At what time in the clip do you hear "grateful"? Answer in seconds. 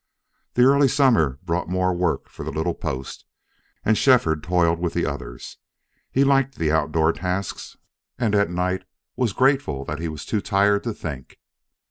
9.31-9.85